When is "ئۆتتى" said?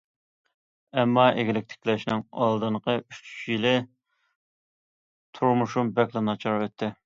6.67-6.95